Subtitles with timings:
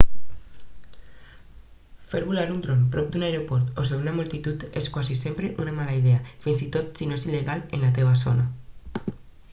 [2.13, 5.77] fer volar un dron prop d'un aeroport o sobre una multitud és quasi sempre una
[5.83, 8.51] mala idea fins i tot si no és il·legal en la teva zona